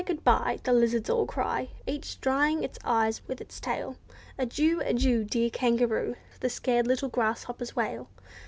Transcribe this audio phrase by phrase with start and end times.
[0.03, 3.97] Good bye!" The lizards all cry, Each drying its eyes with its tail.
[4.35, 4.81] "Adieu!
[4.83, 5.23] Adieu!
[5.23, 8.09] Dear kangaroo!" The scared little grasshoppers wail.